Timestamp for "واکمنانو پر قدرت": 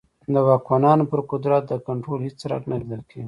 0.47-1.61